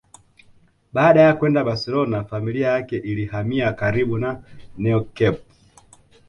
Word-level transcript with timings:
Baada 0.93 1.21
ya 1.21 1.33
kwenda 1.33 1.63
Barcelona 1.63 2.23
familia 2.23 2.67
yake 2.67 2.97
ilihamia 2.97 3.73
karibu 3.73 4.17
na 4.17 4.43
Neo 4.77 5.01
camp 5.01 5.37